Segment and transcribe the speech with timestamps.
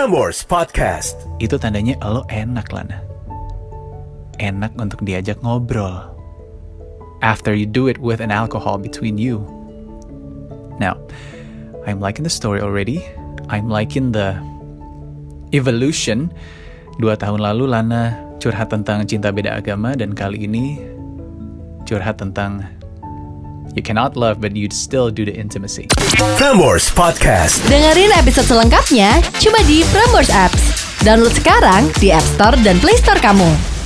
[0.00, 1.28] Prambors Podcast.
[1.44, 3.04] itu tandanya lo enak Lana.
[4.40, 6.08] Enak untuk diajak ngobrol.
[7.20, 9.44] After you do it with an alcohol between you.
[10.80, 10.96] Now,
[11.84, 13.04] I'm liking the story already.
[13.52, 14.40] I'm liking the
[15.52, 16.32] evolution.
[16.96, 20.80] Dua tahun lalu Lana curhat tentang cinta beda agama dan kali ini
[21.84, 22.64] curhat tentang
[23.74, 25.86] you cannot love but you still do the intimacy.
[26.36, 27.60] Prambors Podcast.
[27.68, 30.88] Dengerin episode selengkapnya cuma di Prambors Apps.
[31.00, 33.79] Download sekarang di App Store dan Play Store kamu.